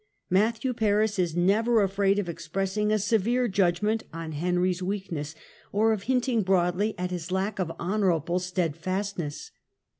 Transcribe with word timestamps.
Matthew 0.31 0.73
Paris 0.73 1.19
is 1.19 1.35
never 1.35 1.83
afraid 1.83 2.17
of 2.17 2.27
expressing 2.27 2.91
a 2.91 2.97
severe 2.97 3.47
judgment 3.47 4.01
on 4.11 4.31
Henry's 4.31 4.81
weakness, 4.81 5.35
or 5.71 5.93
of 5.93 6.01
hinting 6.09 6.41
broadly 6.41 6.95
at 6.97 7.11
his 7.11 7.31
lack 7.31 7.59
of 7.59 7.69
honourable 7.79 8.39
stedfastness. 8.39 9.51